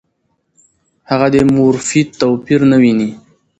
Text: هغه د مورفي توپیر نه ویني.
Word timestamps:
هغه 1.09 1.27
د 1.33 1.37
مورفي 1.55 2.01
توپیر 2.21 2.59
نه 2.71 2.77
ویني. 2.81 3.09